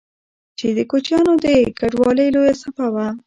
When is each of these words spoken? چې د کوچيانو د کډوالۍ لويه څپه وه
چې 0.57 0.67
د 0.77 0.79
کوچيانو 0.91 1.33
د 1.45 1.45
کډوالۍ 1.79 2.27
لويه 2.35 2.53
څپه 2.61 2.87
وه 2.93 3.07